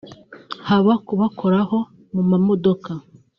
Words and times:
haba 0.67 0.93
kubakoraho 1.05 1.77
mu 2.13 2.23
mamodoka 2.29 2.91